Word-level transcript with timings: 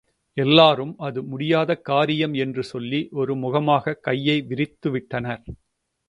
எல்லாரும் 0.37 0.93
அது 0.97 1.19
முடியாத 1.23 1.75
காரியம் 1.81 2.33
என்று 2.33 2.63
சொல்லி 2.63 3.09
ஒருமுகமாக 3.11 3.93
கையை 3.99 4.37
விரித்துவிட்டனர். 4.41 5.43